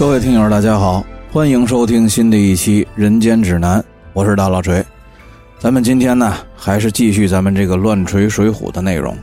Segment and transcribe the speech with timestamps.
[0.00, 3.78] 各位听友，大家好，欢迎收听新的一期《人间指南》，
[4.14, 4.82] 我是大老锤。
[5.58, 9.14] 咱们今天呢，还是继续咱们这个乱锤水浒的内容。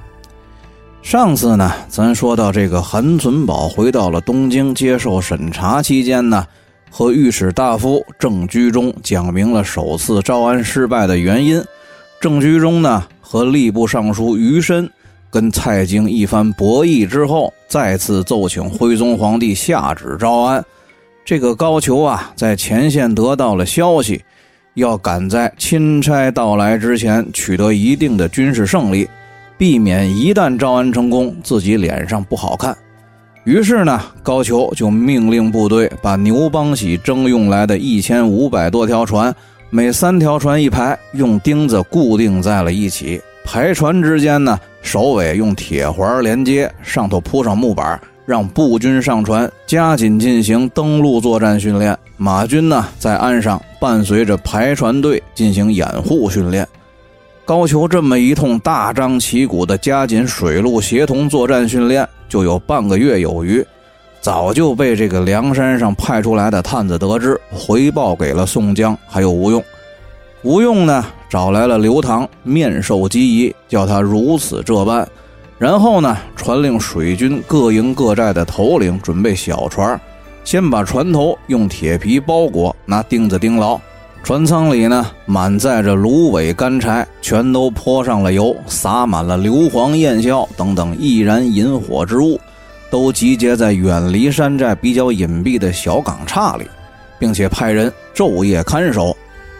[1.01, 6.45] 上次呢，咱说到这个韩存宝回到了东京接受审查期间呢，
[6.91, 11.59] 和御史大夫郑居中讲明了首次招安失败的原因。
[12.21, 14.87] 郑居中呢，和吏部尚书于申
[15.31, 20.63] 跟蔡京一番博弈之后，再次奏请徽宗皇帝下旨招安。
[21.25, 24.23] 这个高俅啊，在前线得到了消息，
[24.75, 29.07] 要赶在钦差到来之前取得一定的军事胜利，
[29.57, 32.75] 避免一旦招安成功，自己脸上不好看。
[33.43, 39.33] 于是呢，高俅就命令部队把牛邦喜征用来的一千五百多条船，
[39.69, 43.21] 每三条船一排，用钉子固定在了一起。
[43.43, 51.95] 排船之间呢，首尾用铁环连接，上头铺上木板，让步军上船，加紧进行登陆作战训练。
[52.15, 56.65] 马军呢，在岸上伴随着排船队进行掩护训练。
[57.43, 63.61] 高俅这么一通大张旗鼓的加紧水陆协同作战训练，就有半个月有余，
[64.21, 69.61] 早就被这个梁山上派出来的探子得知，回报给了宋江还有吴用。
[70.47, 71.05] 吴用呢？
[71.27, 75.05] 找来了刘唐，面授机宜，叫他如此这般。
[75.59, 79.99] 然后呢，传令水军各营各寨的头领准备小船，
[80.45, 83.77] 先把船头用铁皮包裹，拿钉子钉牢。
[84.23, 92.39] 船舱里呢，满载着芦苇干柴，全都泼上了油，撒满了硫磺、焰硝等等易燃引火之物，
[92.89, 96.63] 都集结在远离山寨、比较隐蔽的小岗岔里，
[97.19, 99.13] 并且派人昼夜看守。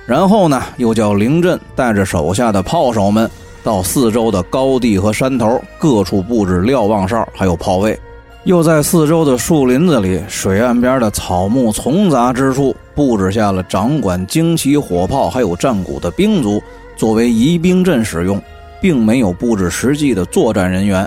[0.08, 3.30] 然后呢，又叫凌震带着手下的炮手们
[3.62, 8.00] 到四周的高地和山头各处布置瞭望哨，还有炮位，
[8.46, 16.64] 又在四周的树林子里、水岸边的草木丛杂之处布置下了掌管旌旗、火炮还有战鼓的兵卒，
[16.96, 18.42] 作为疑兵阵使用，
[18.82, 21.06] 并没有布置实际的作战人员。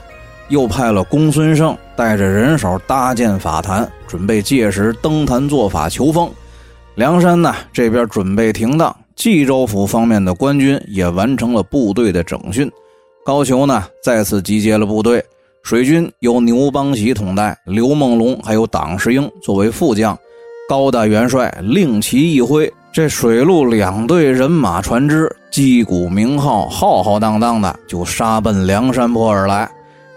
[0.48, 6.28] 又派了公孙胜带着人手搭建法坛，准备届时登坛做法求封。
[6.96, 12.70] 梁山呢，这边准备停当，冀州府方面的官军也完成了部队的整训。
[13.24, 15.24] 高俅呢，再次集结了部队，
[15.62, 20.18] 水军由牛邦喜统带，刘梦龙还有党世英作为副将。
[20.68, 29.70] 高大元帅令旗一挥，这水陆两队人马船只击鼓鸣号，浩浩荡荡的就杀奔梁山坡而来。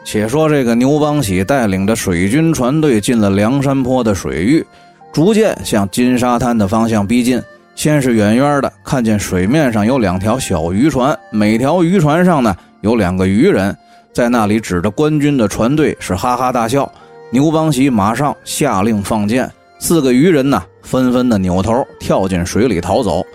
[0.04, 4.66] 且说这个牛邦喜带领着水军船队进了梁山坡的水域。
[5.14, 7.42] 逐渐向金沙滩的方向逼近。
[7.76, 13.76] 先是远远的看见水面上有两条小渔船，每条渔船上呢有两个渔人，
[14.12, 16.92] 在那里指着官军的船队是哈哈大笑。
[17.32, 23.26] 牛邦喜马上下令放箭，四个渔人呢纷纷的扭头跳进水里逃走。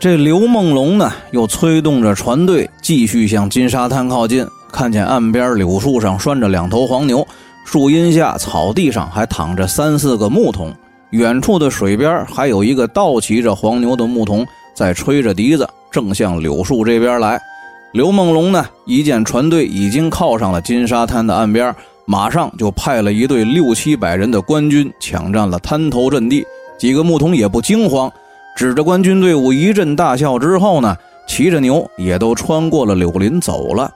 [0.00, 7.24] 这刘梦龙呢又催动着船队继续向金沙滩靠近，看见岸边柳树上拴着两头黄牛，
[7.64, 10.74] 树荫下草地上还躺着三四个牧童。
[11.10, 17.40] 远处的水边还有一个倒骑着黄牛的牧童在吹着笛子，正向柳树这边来。
[17.92, 21.74] 刘梦龙呢，一见船队已经靠上了金沙滩的岸边，
[22.04, 26.44] 马上就派了一队六七百人的官军抢占了滩头阵地。
[26.78, 28.12] 几个牧童也不惊慌，
[28.56, 30.94] 指着官军队伍一阵大笑之后呢，
[31.26, 33.90] 骑着牛也都穿过了柳林走了。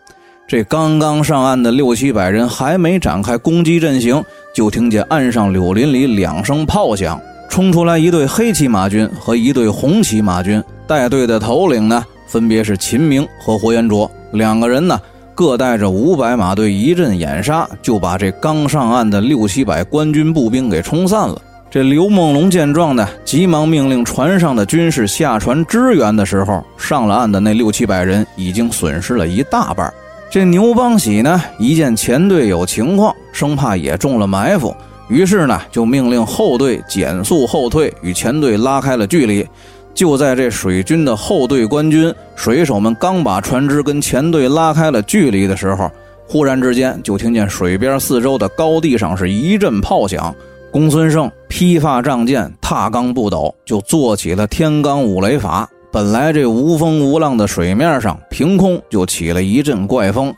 [0.48, 10.62] 这刚刚上岸的六七百人还没展开攻击阵型，就听见岸上柳林里两声炮响，冲出来一队黑骑马军和一队红骑马军。
[10.86, 15.00] 带队的头领呢，分别是秦明和胡延灼两个人呢，
[15.34, 21.40] 各带着五百马队，一阵掩杀，就把这刚上岸的六七百官军步兵给冲散了。
[21.70, 29.94] 这刘梦龙见状呢，急忙命令船上的军士下船支援的时候，上了岸的那六七百人已经损失了一大半。
[30.30, 34.72] 这牛邦喜呢，一见前队有情况，生怕也中了埋伏，
[35.08, 39.44] 于是呢，就命令后队减速后退，与前队拉开了距离。
[39.92, 45.90] 就在这水军的后队官军水手们刚把船只跟前队拉开了距离的时候，
[46.28, 50.32] 忽然之间就听见水边四周的高地上是一阵炮响。
[50.70, 55.68] 公孙胜披发仗剑，踏罡不斗，就做起了天罡五雷法。
[55.92, 60.32] 本来这无风无浪的水面上，凭空就起了一阵怪风。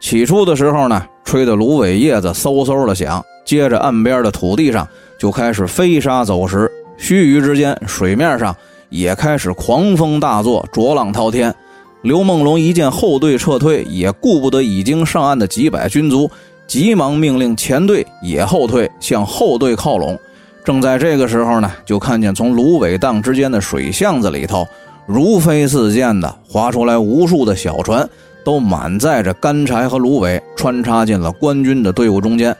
[0.00, 2.92] 起初的时候呢，吹得芦苇叶子嗖嗖的。
[2.92, 4.86] 响，接着岸边的土地上
[5.16, 6.68] 就开始飞沙走石。
[6.98, 8.54] 须臾之间，水面上
[8.88, 11.54] 也开始狂风大作，浊浪滔天。
[12.02, 16.28] 刘梦龙一见后队撤退，也顾不得已经上岸的几百军卒，
[16.66, 20.18] 急忙命令前队也后退，向后队靠拢。
[20.64, 23.60] 正在这个时候呢，就看见从芦苇荡之间的。
[23.60, 24.66] 水巷子里头，
[25.06, 28.08] 如飞似箭的划出来无数的小船，
[28.44, 32.54] 都满载着干柴和芦苇，穿插进了官军的队伍中间。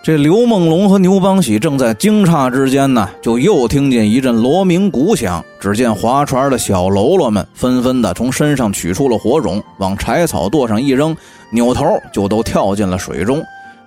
[0.00, 5.44] 这刘梦龙和牛邦喜正在惊诧之间呢，就又听见一阵锣鸣鼓响。
[5.60, 11.14] 只见划船的小喽啰们纷纷的从身上取出了火种，往柴草垛上一扔，
[11.50, 13.42] 扭头就都跳进了水中。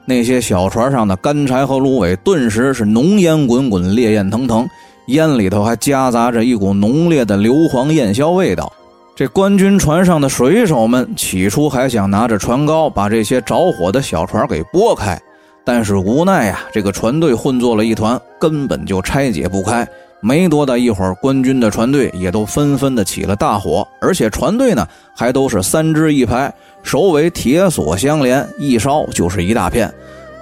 [0.05, 4.67] 那些小船上的干柴和芦苇顿时是浓烟滚滚，烈焰腾腾，
[5.11, 8.71] 烟里头还夹杂着一股浓烈的硫磺焰硝味道。
[9.15, 15.19] 这官军船上的水手们起初还想拿着船篙把这些着火的小船给拨开。
[15.63, 19.87] 但是无奈呀，这个船队混作了一团，根本就拆解不开。
[20.19, 29.91] 没多大一会儿，官军的船队也都纷纷的起了大火，而且船队呢还都是三支一排，首尾铁索相连，一烧就是一大片。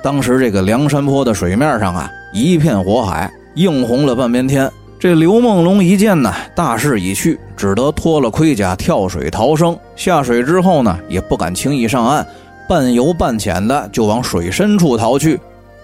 [0.01, 4.71] 当时这个梁山坡的水面上啊，一片火海，映红了半边天。
[4.97, 9.77] 这刘梦龙一见呢，大势已去，只得脱了盔甲跳水逃生。
[9.97, 12.25] 下水之后呢，也不敢轻易上岸。
[12.69, 15.37] 半游半潜的就往水深处逃去，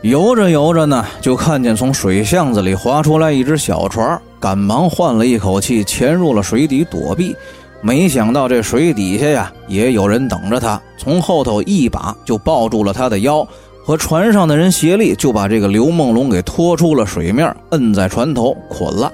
[0.04, 7.36] 游着游着呢，就看见从水巷子里划出来一只小船，赶忙换了一口气，潜入了水底躲避。
[7.82, 13.46] 没想到这水底下呀，也有人等着他，从后头一把就抱住了他的腰，
[13.86, 19.14] 和船上的人协力，就把这个刘梦龙给拖出了水面，摁在船头捆了。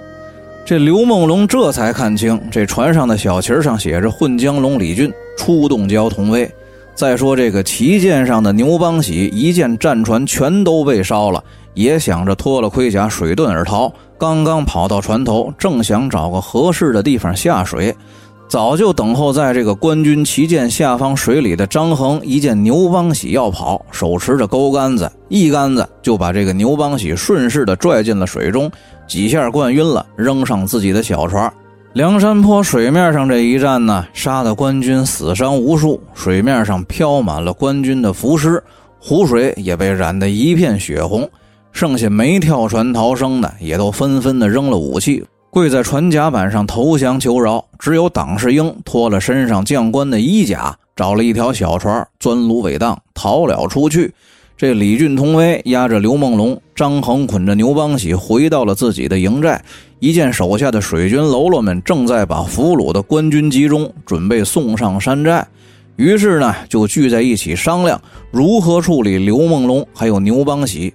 [0.66, 6.50] 这刘梦龙这才看清，这船上的小旗上写着“混江龙李俊出动交同威”。
[6.96, 13.92] 再说这个旗舰上的牛邦喜，一见战船全都被烧了，也想着脱了盔甲水遁而逃。
[14.18, 17.94] 刚刚跑到船头，正想找个合适的地方下水，
[18.52, 28.70] 早就等候在这个官军旗舰下方水里的张衡，一见牛邦喜要跑，手持着钩竿子，一竿子就把这个牛邦喜顺势的拽进了水中，
[29.08, 31.50] 几下灌晕了，扔上自己的小船。
[31.94, 38.62] 梁山坡水面上这一战呢，杀的官军死伤无数，水面上飘满了官军的浮尸，
[39.00, 41.26] 湖水也被染得一片血红。
[41.72, 47.66] 剩下没跳船逃生的，也都纷纷的扔了武器，跪在船甲板上投降求饶。
[47.78, 54.14] 只有党世英脱了身上将官的衣甲，找了一条小船，钻芦苇荡逃了出去。
[54.56, 59.62] 这李俊同威押着刘梦龙，张衡捆着牛邦喜，回到了自己的营寨。
[60.00, 65.46] 一见手下的水军喽啰们正在把俘虏的官军集中，准备送上山寨，
[65.98, 68.02] 于是呢，就聚在一起商量
[68.32, 70.94] 如何处理刘梦龙还有牛邦喜。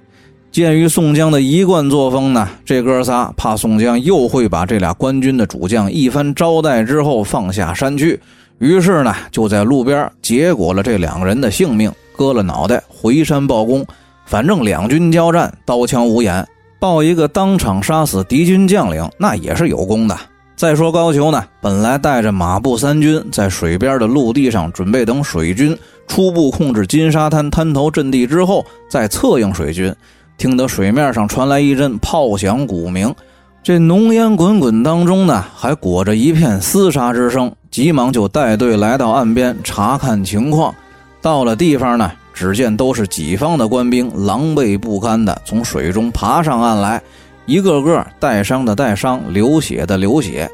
[0.57, 8.19] 鉴于宋江的一贯作风呢，这哥仨怕宋江又会把这俩官军的主将一番招待之后放下山去，
[8.59, 11.93] 于是呢，就在路边结果了这两个人的性命。
[12.17, 13.85] 割了脑袋回山报功，
[14.25, 16.43] 反正两军交战刀枪无眼，
[16.81, 20.19] 报一个当场杀死敌军将领那也是有功的。
[20.57, 25.77] 再说高俅呢，本来带着马步三军在水边的陆地上准备等水军
[26.07, 29.95] 初步控制金沙滩滩头阵地之后再策应水军，
[30.39, 33.15] 听得水面上传来一阵炮响鼓鸣，
[33.63, 40.75] 这浓烟滚滚当中呢还裹着一片厮杀之声，急忙就带队来到岸边查看情况。
[41.23, 47.03] 到了地方呢，只见都是己方的官兵，狼狈不堪的从水中爬上岸来，
[47.47, 50.49] 一个个带伤的带伤，流血的流血。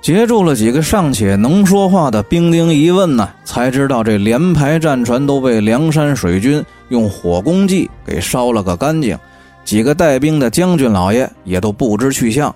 [0.00, 9.16] 截住了几个尚且能说话的兵丁，一问呢，才知道这连排战船都被梁山水军用火攻计给烧了个干净，
[9.64, 12.52] 几个带兵的将军老爷也都不知去向。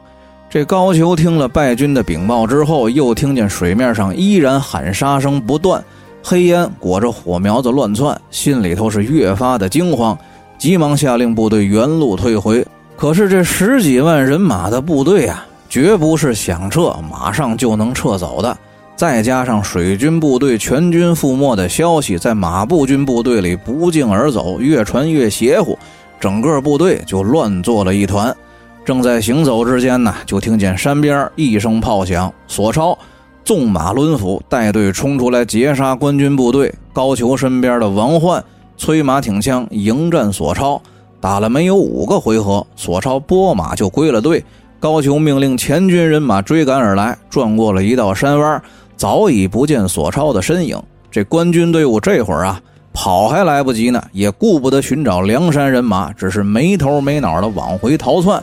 [0.51, 5.81] 这高俅听了败军的禀报之后，又听见水面上依然喊杀声不断。
[6.21, 10.19] 黑烟裹着火苗子乱窜，心里头是越发的惊慌，
[10.59, 12.67] 急忙下令部队原路退回。
[12.97, 18.59] 可是这十几万人马的部队啊，绝不是想撤马上就能撤走的。
[18.99, 25.79] 再加上水军部队全军覆没的消息，在马步军部队里不胫而走，越传越邪乎，
[26.19, 28.37] 整个部队就乱作了一团。
[28.85, 32.99] 正在行走之间呢，就听见山边一声炮响，索超。
[33.45, 36.75] 纵马抡斧，带队冲出来截杀官军部队。
[36.93, 38.45] 高俅身边的王焕
[38.77, 40.83] 催马挺枪迎战索超，
[41.21, 44.45] 打了没有五个回合，索超拨马就归了队。
[44.81, 48.61] 高俅命令前军人马追赶而来，转过了一道山弯，
[48.99, 50.77] 早已不见索超的身影。
[51.11, 52.61] 这官军队伍这会儿啊，
[52.93, 58.43] 跑还来不及呢，也顾不得寻找梁山人马，只是没头没脑的往回逃窜。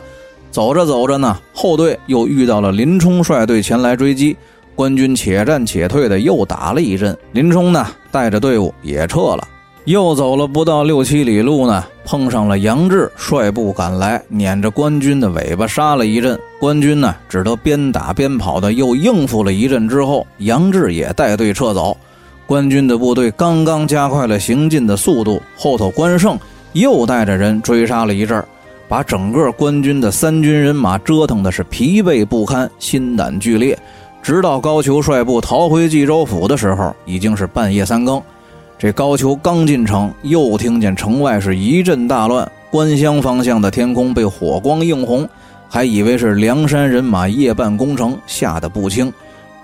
[0.50, 4.34] 走着走着呢，后队又遇到了林冲率队前来追击。
[4.74, 9.46] 官军且战且退的又打了一阵，林冲呢带着队伍也撤了。
[9.86, 16.36] 又走了不到六七里路呢，碰上了杨志率部赶来，撵着官军的尾巴杀了一阵。
[16.58, 21.96] 官军呢，只得边打边跑的，又应付了一阵之后，杨志也带队撤走。
[22.48, 26.36] 官军的部队刚刚加快了行进的速度，后头关胜
[26.72, 28.44] 又带着人追杀了一阵
[28.88, 33.78] 把整个官军的三军人马折腾的是疲惫不堪、心胆俱裂。
[34.20, 38.20] 直到高俅率部逃回冀州府的时候，已经是半夜三更。
[38.78, 45.26] 这高俅刚进城，又听见城外是一阵大乱，关乡方向的天空被火光映红，
[45.66, 49.10] 还以为是梁山人马夜半攻城，吓得不轻。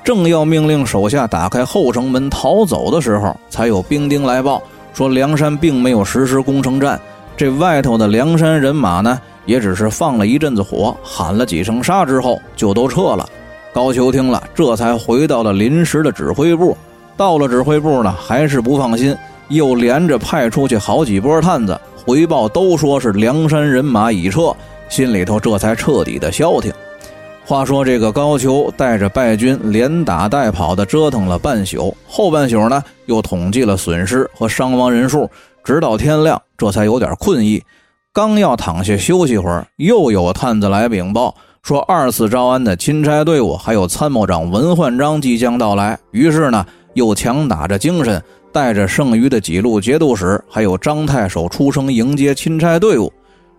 [0.02, 4.62] 正要命令手下打开后城门逃走的时候，才有兵丁来报
[4.94, 6.98] 说梁山并没有实施攻城战。
[7.36, 13.28] 这外头的梁山人马呢，也只是放了一阵子火，喊了几声杀之后就都撤了。
[13.74, 16.74] 高俅听了，这才回到了临时的指挥部。
[17.22, 24.52] 到了指挥部呢，还是不放心，又连着派出去好几波探子回报，都说是梁山人马已撤，
[24.88, 26.72] 心里头这才彻底的消停。
[27.46, 35.30] 话说这个高俅带着败军连打带跑的折腾了半宿，后半宿呢又统计了损失和伤亡人数，
[35.62, 37.62] 直到天亮，这才有点困意。
[38.12, 45.96] 刚要躺下休息会儿，又有探子来禀报说，二次招安的钦差队伍还有参谋长文焕章即将到来。
[46.10, 48.22] 于是呢，又强打着精神，
[48.52, 53.12] 带着剩余的几路节度使还有张太守出城迎接钦差队伍。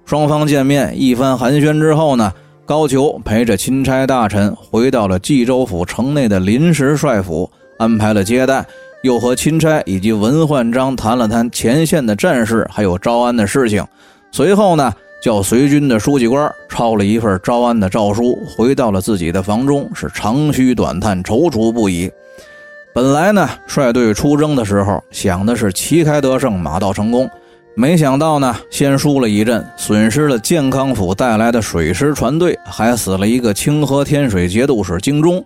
[0.05, 2.31] 双方见面一番寒暄之后呢。
[2.65, 8.65] 高俅陪着钦差大臣回到了冀州府城内的临时帅府，安排了接待，
[9.01, 13.85] 又和钦差以及文焕章谈了谈前线的战事，还有招安的事情。
[14.31, 22.09] 随后呢，叫随军的书记官抄了一份招安的诏书，回到了自己的房中，是长吁短叹，踌躇不已。
[22.93, 27.27] 本来呢，率队出征的时候，想的是旗开得胜，马到成功。
[27.75, 35.43] 没想到呢，先输了一阵，损失了健康府带来的水师船队，还死了一个清河天水节度使京中。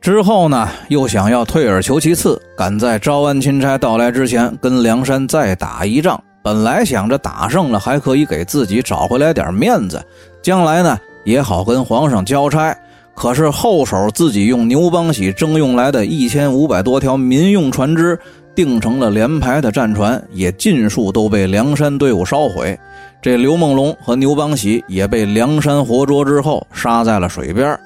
[0.00, 6.20] 之后呢，又想要退而求其次，赶在招安钦差到来之前跟梁山再打一仗。
[6.42, 10.04] 本来想着打胜了，还可以给自己找回来点面子，
[10.42, 12.76] 将来呢也好跟皇上交差。
[13.18, 18.16] 可是后手自己用牛邦喜征用来的一千五百多条民用船只。
[18.54, 22.76] 定成了连排的战船，也尽数都被梁山队伍烧毁。
[23.22, 27.78] 这刘梦龙和牛邦喜也被梁山活捉之后杀在了水边。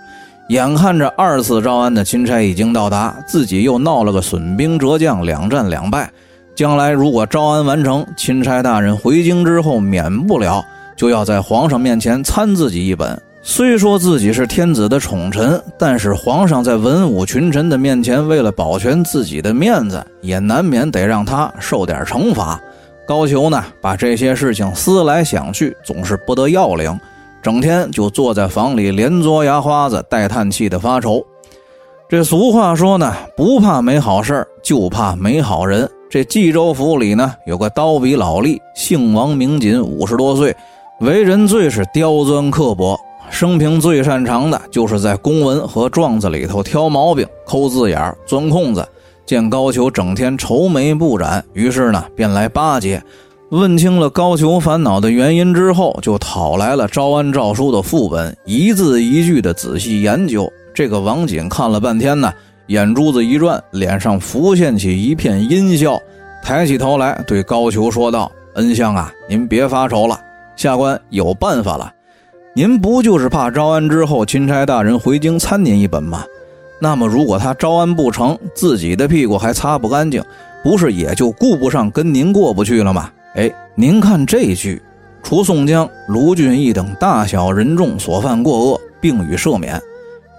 [0.49, 6.11] 眼看着二次招安的钦差已经到达，自己又闹了个损兵折将，两战两败。
[6.55, 10.65] 将来如果招安完成，钦差大人回京之后，免不了
[10.97, 13.21] 就要在皇上面前参自己一本。
[13.45, 22.61] 虽说自己是天子的宠臣，但是皇上在文武群臣的面前，为了保全自己的面子，也难免得让他受点惩罚。
[23.05, 26.99] 高俅呢，把这些事情思来想去，总是不得要领，
[27.43, 31.21] 整天就坐在房里连嘬牙花子，带叹气的发愁。
[32.09, 35.89] 这俗话说呢，不怕没好事就怕没好人。
[36.09, 40.55] 这冀州府里呢，有个刀笔老吏，姓王名锦，五十多岁，
[41.01, 42.97] 为人最是刁钻刻薄。
[43.33, 48.87] 生平最擅长的就是在公文和状子里头挑毛病、抠字眼、钻空子。
[49.25, 53.03] 见高俅整天愁眉不展，于是呢便来巴结。
[53.49, 60.47] 问清了高俅烦恼的原因之后，就讨来了招安诏书的副本，一字一句的仔细研究。
[60.75, 62.31] 这个王锦看了半天呢，
[62.67, 65.99] 眼珠子一转，脸上浮现起一片阴笑，
[66.45, 70.21] 抬起头来对高俅说道：“恩相啊，您别发愁了，
[70.55, 71.91] 下官有办法了。”
[72.55, 76.23] 您不就是怕招安之后钦差大人回京参您一本吗？
[76.79, 80.23] 那么如果他招安不成，自己的屁股还擦不干净，
[80.63, 83.11] 不是也就顾不上跟您过不去了吗？
[83.37, 84.83] 哎，您看这句，
[85.23, 89.81] 除宋江、卢俊义等大小人众所犯过恶，并予赦免。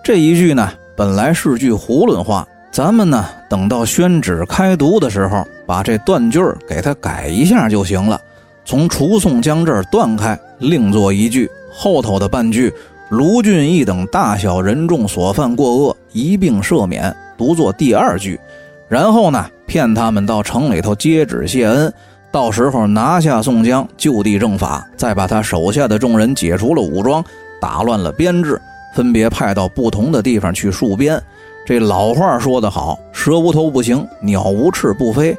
[0.04, 6.40] 这一句呢，本来是句囫囵话，咱们呢等到宣旨开读的时候，把这断句
[6.70, 8.22] 给他改一下就行了，
[8.66, 11.50] 从除宋江这儿断开，另作一句。
[11.74, 12.72] 后头的半句，
[13.10, 18.40] 卢俊义等大小人众所犯过恶，一并赦免，读作第二句。
[18.88, 21.92] 然后呢，骗他们到城里头接旨谢恩，
[22.32, 27.24] 到时候拿下宋江，就地正法，再把他手下的众人解除了武装，
[27.60, 28.62] 打乱了编制，
[28.96, 31.20] 分别派到不同的地方去戍边。
[31.66, 35.36] 这老话说得好，蛇无头不行，鸟无翅不飞。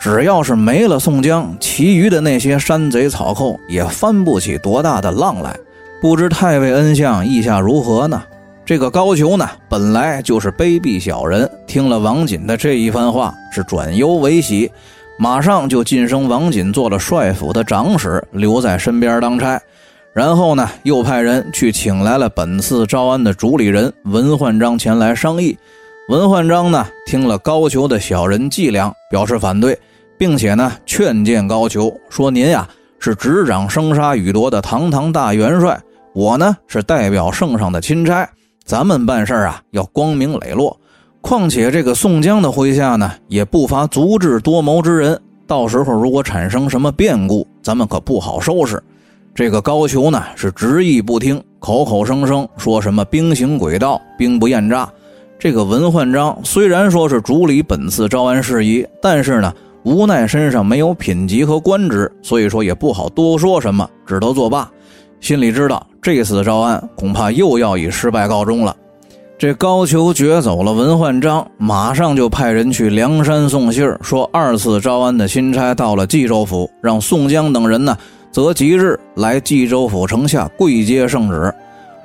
[0.00, 5.56] 只要是没了宋江，其余的那些山贼草寇也翻不起多大的浪来。
[6.00, 8.22] 不知太尉恩相意下如何呢？
[8.64, 14.70] 这个高俅呢，本来就是卑鄙小人，听了王锦的这一番话，是转忧为喜。
[15.18, 19.58] 马上就晋升王锦做了帅府的长史，留在身边当差。
[20.12, 25.56] 然后呢，又派人去请来了本次招安的主理人文焕章前来商议。
[26.08, 29.78] 文焕章呢，听了高俅的小人伎俩，表示反对，
[30.18, 35.78] 并且呢，劝谏高俅说：“您呀，是执掌生杀予夺的堂堂大元帅，
[36.16, 38.26] 我呢是代表圣上的钦差，
[38.64, 40.74] 咱们办事啊要光明磊落。
[41.20, 48.82] 况且这个宋江的麾下呢，也不乏足智多谋之人，到时候如果产生什么变故，咱们可不好收拾。”
[49.36, 54.90] 这个高俅呢是执意不听，口口声声说什么兵行诡道，兵不厌诈。
[55.38, 64.66] 这个文焕章虽然说是主理本次招安事宜，但是呢，无奈身上没有品级和官职，所以说也不好多说什么，只得作罢。
[65.18, 68.76] 心里知道这次招安恐怕又要以失败告终了。
[69.36, 77.98] 这高俅掘走了文焕章，马上就派人去梁山送信儿说二次招安的钦差到了冀州府，让宋江等人呢。
[78.30, 81.52] 则即日来冀州府城下跪接圣旨。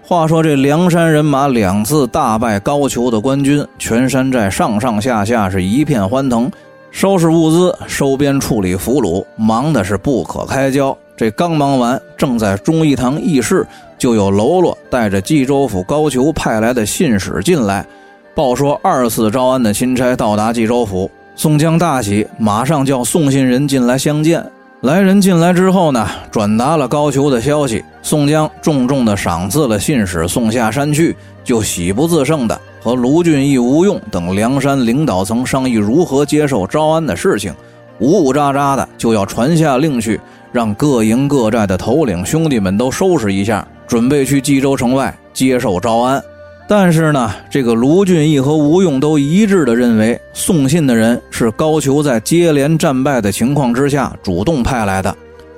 [0.02, 6.52] 话说这梁山人马两次大败高俅的官军，全山寨上上下下是一片欢腾，
[6.90, 10.98] 收拾物资、收编处理俘虏，忙的是不可开交。
[11.16, 13.68] 这刚忙完，正在忠义堂议事，
[14.02, 17.86] 就有喽啰带着冀州府高俅派来的信使进来，
[18.34, 21.08] 报说二次招安的钦差到达冀州府。
[21.36, 24.44] 宋江大喜，马上叫送信人进来相见。
[24.80, 27.86] 来人进来之后呢，转达了高俅的消息。
[28.02, 37.54] 宋江重重的赏赐了信使，送下山去，就喜不自胜的和卢俊义、吴用等梁山领导层商议如何接受招安的事情，
[38.00, 40.20] 呜呜喳喳的就要传下令去，
[40.52, 46.24] 让各营各寨的头领兄弟们都收拾一下，准备去冀州城外接受招安。
[46.66, 55.14] 但是呢，这个卢俊义和吴用都一致的认为，送信的人是高俅在接连战败的情况之下主动派来的。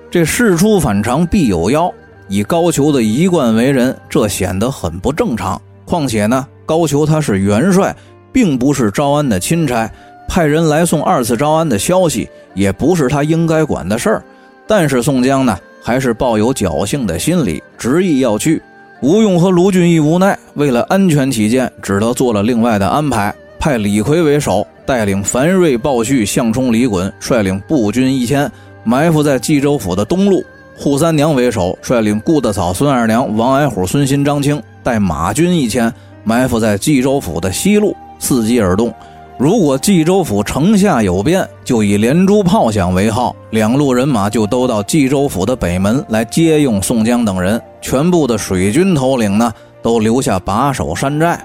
[0.10, 1.94] 这事出反常必有妖，
[2.28, 5.62] 以高俅的一贯为人，这显得很不正常。
[5.86, 7.96] 况且呢，高俅他是元帅，
[8.32, 9.88] 并不是招安的钦差，
[10.28, 14.24] 派人来送二次招安的消息，也不是他应该管的事儿。
[14.66, 18.62] 但是宋江呢，还是抱有侥幸的心理，执意要去。
[19.02, 28.50] 吴用和卢俊义无奈，为了安全起见，只得做了另外的安排，派李逵为首，带领樊瑞、鲍旭、项冲、李衮，率领步军一千，
[28.86, 30.40] 埋伏在冀州府的东路；
[30.80, 35.94] 扈三娘为首，率领顾大嫂、孙二娘、王矮虎、孙新、张青，带马军一千，
[36.24, 38.94] 埋伏在冀州府的西路，伺机而动。
[39.38, 47.60] 如果冀州府城下有变，就以连珠炮响为号，两路人马就都到冀州府的北门来接应宋江等人。
[47.82, 51.44] 全部的水军头领呢，都留下把守山寨。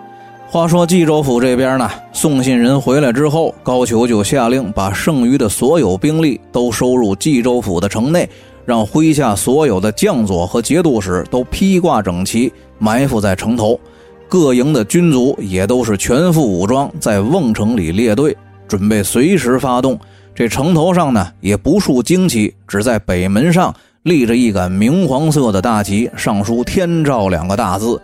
[0.50, 8.28] 话说冀州府这边呢，送信人回来之后，高俅就下令把剩余的所有兵力都收入冀州府的城内，
[8.66, 13.80] 让麾下所有的将佐和节度使都披挂整齐，埋伏在城头。
[14.28, 18.36] 各营的军卒也都是全副武装，在瓮城里列队，
[18.68, 19.98] 准备随时发动。
[20.34, 28.00] 这城头上呢，也不竖旌旗，只在北门上立着一杆明黄色的大旗，上书“天照”两个大字。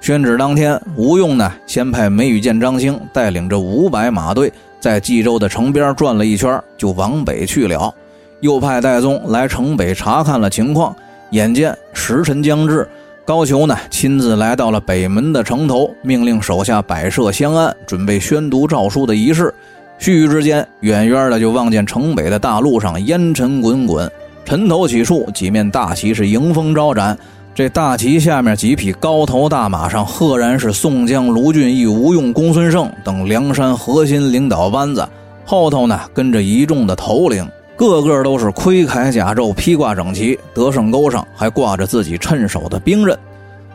[0.00, 7.94] 宣旨当天，吴用呢，先派梅雨剑张青带领着五百马队，在冀州的城边转了一圈，就往北去了。
[8.40, 10.94] 又派戴宗来城北查看了情况。
[11.32, 12.88] 眼见时辰将至。
[13.28, 19.52] 高俅呢，亲自来到了北门的城头，命令手下摆设香案，准备宣读诏书的仪式。
[19.98, 24.10] 须臾之间，远远的就望见城北的大路上烟尘滚滚，
[24.46, 27.18] 尘头起处，几面大旗是迎风招展。
[27.54, 35.06] 这大旗下面几匹高头大马上，赫然是宋江、卢俊义、吴用、公孙胜等梁山核心领导班子。
[35.44, 37.46] 后头呢，跟着一众的头领。
[37.78, 43.16] 个个都是盔铠甲胄，披挂整齐，得胜钩上还挂着自己趁手的兵刃。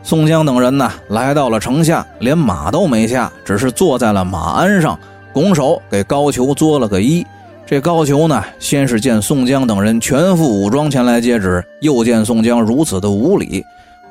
[0.02, 4.98] 宋江等人呢，来到了城下，连马都没下，只是坐在了马鞍上，
[5.32, 7.24] 拱手给高俅作了个揖。
[7.64, 13.64] 这高俅呢，先是见宋江等人全副武装前来接旨，又见宋江如此的无礼，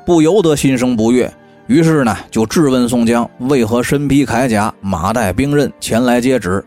[0.04, 1.32] 不由得心生不悦，
[1.68, 6.64] 于是呢，就质问宋江为何身披铠甲，马带兵刃前来接旨。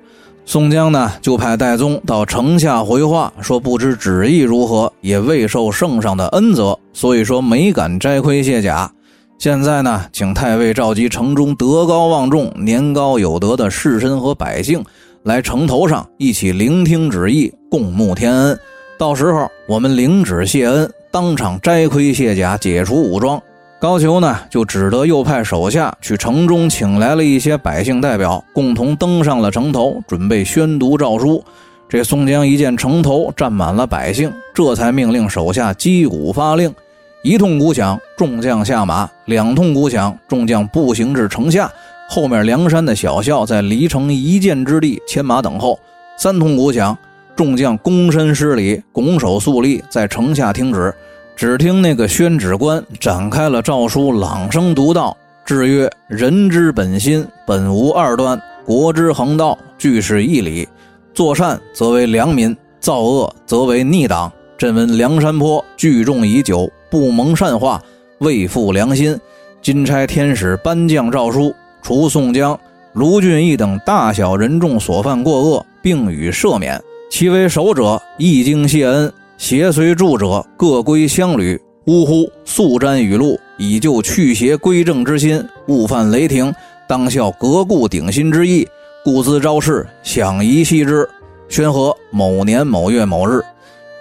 [0.49, 8.89] 宋江呢，就派戴宗到城下回话，说不知旨意如何，也未受圣上的恩泽，所以说没敢摘盔卸甲。
[9.37, 14.81] 现在呢，请太尉召集城中德高望重、年高有德的士绅和百姓，
[15.23, 18.57] 来城头上一起聆听旨意，共沐天恩。
[18.97, 23.37] 到时候我们领旨谢恩，当场摘盔卸甲，解除武装。
[23.79, 31.43] 高俅呢，就只得又派手下去城中请来了一些百姓代表，共同登上了城头，准备宣读诏书。
[31.87, 36.73] 这宋江一见城头站满了百姓，这才命令手下击鼓发令。
[37.21, 41.71] 一通鼓响，众将下马；两通鼓响，众将步行至城下。
[42.09, 45.79] 后面梁山的小校在离城一箭之地牵马等候。
[46.17, 46.97] 三通鼓响，
[47.35, 50.91] 众将躬身施礼，拱手肃立，在城下听旨。
[51.37, 60.67] 只听那个宣旨官展开了诏书，朗声读道：“制曰：人之本心，本无二端；国之恒道，俱是一理。”
[61.13, 64.31] 作善则为良民，造恶则为逆党。
[64.57, 67.79] 朕闻梁山坡聚众已久，不蒙善化，
[68.17, 69.15] 未负良心。
[69.61, 72.59] 今差天使颁降诏书，除宋江、
[72.93, 76.81] 卢俊义等大小人众所犯过恶，并予赦免。
[77.11, 81.59] 其为首者，一经谢恩；携随助者，各归乡旅。
[81.85, 82.29] 呜呼！
[82.43, 86.53] 速瞻语录，以就去邪归正之心，勿犯雷霆，
[86.85, 88.67] 当效革故鼎新之意。
[89.05, 91.07] 故兹招式，想宜细之。
[91.47, 93.41] 宣和某年某月某日，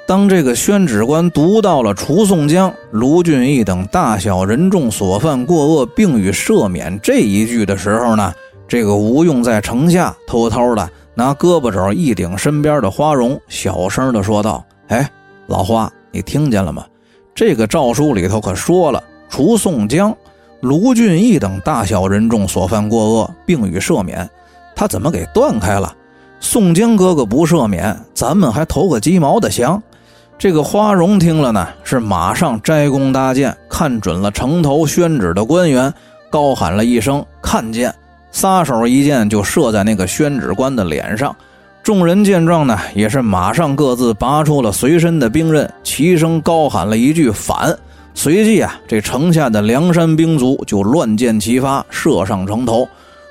[0.05, 8.35] 当这个宣旨官读到了除宋江、卢俊义等大小人众所犯过恶，并予赦免这一句的时候呢，
[8.67, 15.09] 这个吴用在城下偷偷的拿胳膊肘一顶身边的花荣，小声的说道：“哎，
[15.47, 16.85] 老花，你听见了吗？
[17.35, 20.17] 这个诏书里头可说了，除宋江、
[20.61, 24.29] 卢俊义等大小人众所犯过恶，并予赦免。”
[24.75, 25.95] 他怎么给断开了？
[26.39, 29.83] 宋江哥哥不赦免，咱们还投个鸡毛的降。
[30.39, 35.93] 这个花荣听了呢，是马上摘弓搭箭，看准了城头宣旨的官员，
[36.29, 37.95] 高喊了一声“看见”，
[38.31, 41.35] 撒手一箭就射在那个宣旨官的脸上。
[41.87, 47.79] 众人见状呢，也是马上各自拔出了随身的兵刃，齐声高喊了一句“反”。
[48.13, 52.89] 随即啊，这城下的梁山兵卒就乱箭齐发，射上城头。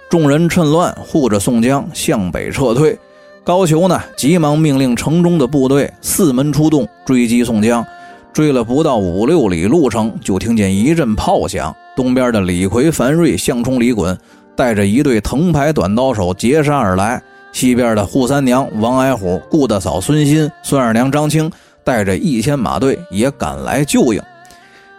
[0.09, 2.97] 众人趁乱护着宋江向北撤退，
[3.43, 7.85] 高俅呢急忙命令城中的部队四门出动追击宋江。
[8.31, 14.15] 追了不到五六里路程，就听见一阵炮响，东边的李逵、樊瑞、项冲、李衮
[14.55, 17.19] 带着一队藤牌短刀手截杀而来；
[17.55, 21.49] 西边的扈三娘、王矮虎、顾大嫂孙新、孙二娘张青
[21.85, 24.21] 带着一千马队也赶来救应。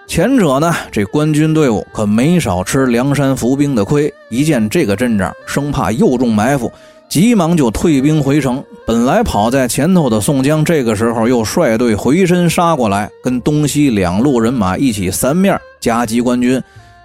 [0.07, 4.11] 前者呢，这官军队伍可没少吃梁山伏兵的亏。
[4.31, 6.73] 一见这个阵仗，生怕又中埋伏，
[7.11, 8.65] 急忙就退兵回城。
[8.87, 16.59] 本来跑在前头的宋江，这个时候又率队回身杀过来，跟东西两路人马一起三面夹击官军，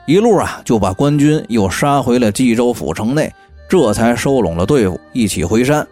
[0.08, 3.30] 一路啊就把官军又杀回了冀州府城内，
[3.72, 5.88] 这才收拢了队伍，一起回山。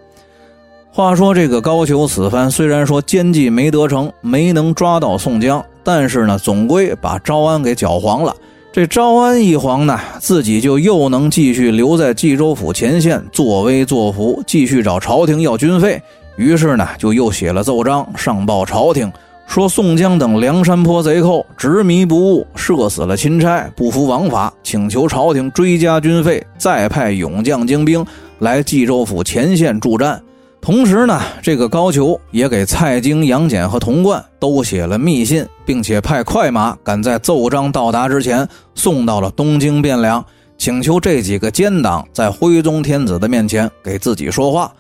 [0.92, 5.64] 话说这个高俅此番虽然说奸计没得成，没能抓到宋江。
[5.82, 8.36] 但是呢，总归把招安给搅黄了。
[8.74, 16.02] 这招安一黄呢，自己就又能继续留在冀州府前线作威作福，继续找朝廷要军费。
[16.36, 19.10] 于是呢，就又写了奏章上报朝廷，
[19.50, 28.06] 说宋江等梁山坡贼寇执迷不悟，射死了钦差，不服王法，请求朝廷追加军费，再派勇将精兵
[28.38, 30.22] 来冀州府前线助战。
[30.62, 40.24] 同时呢，这个高俅也给蔡京、杨戬和童贯都写了密信，并且派快马赶在奏章到达之前送到了东京汴梁，
[40.60, 44.72] 请求这几个奸党在徽宗天子的面前给自己说话。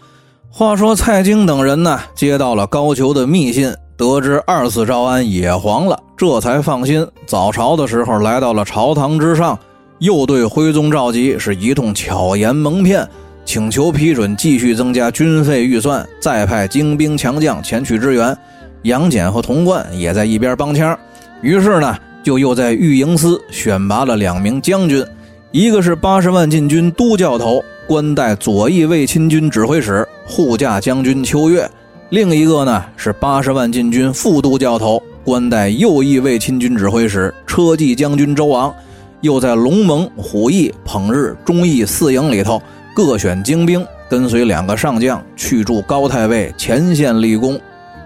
[0.47, 7.05] 话说蔡京等人呢，接到了高俅的密信，得知二次招安也黄了，这才放心。
[7.25, 9.59] 早朝的时候来到了朝堂之上，
[9.97, 13.05] 又对徽宗赵佶是一通巧言蒙骗。
[13.43, 18.37] 请求批准继续增加军费预算，再派精兵强将前去支援。
[18.83, 20.97] 杨戬和童贯也在一边帮腔。
[21.41, 25.05] 于是呢，就又在御营司选拔了两名将军，
[25.51, 31.65] 一个是八十万禁军都教头，官带左翼卫亲军指挥使、护驾将军秋月；
[32.09, 38.73] 另一个呢是八十万禁军副都教头，官带右翼卫亲军指挥使、车骑将军周昂。
[39.21, 42.59] 又在龙蒙、虎翼、捧日、忠义四营里头。
[42.95, 47.59] 各选精兵，跟随两个上将去助高太尉前线立功。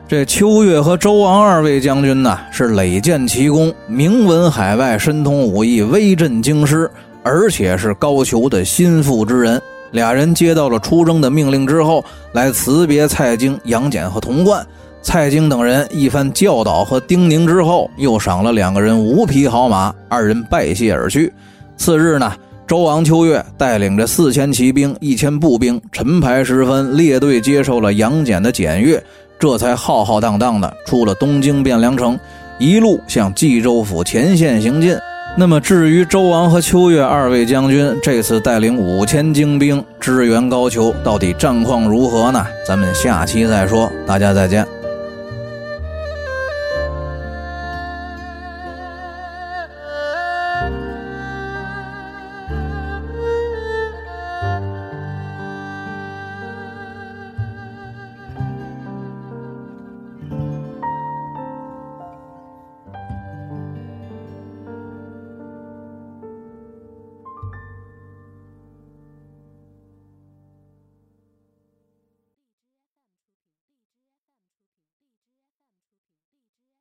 [0.07, 6.91] 这秋月和周王二位将军呢，是累建奇功，名闻海外，深通武艺，威震京师，
[7.23, 9.61] 而且是高俅的心腹之人。
[9.93, 12.03] 俩人接到了出征的命令之后，
[12.33, 14.61] 来辞别蔡京、杨戬和童贯。
[15.01, 21.31] 蔡京等人一番教导和叮咛之后，又赏了两个人五匹好马，二人拜谢而去。
[21.77, 22.33] 次日呢。
[22.65, 29.03] 周王秋月带领着四千骑兵、一千步兵，晨排时分列队接受了杨戬的检阅，
[29.37, 32.17] 这才浩浩荡荡的出了东京汴梁城，
[32.57, 34.97] 一路向冀州府前线行进。
[35.35, 42.45] 那么至于周王和秋月二位将军这次带领五千精兵支援高俅，到底战况如何呢？
[42.67, 43.91] 咱们下期再说。
[44.05, 44.63] 大家再见。